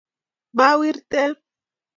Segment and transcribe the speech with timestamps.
[0.57, 1.31] mawirten